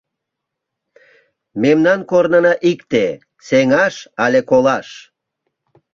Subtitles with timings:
[1.61, 3.05] Мемнан корнына икте:
[3.47, 4.87] сеҥаш але колаш!